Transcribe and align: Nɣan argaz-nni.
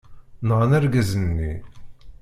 Nɣan 0.47 0.71
argaz-nni. 0.77 1.53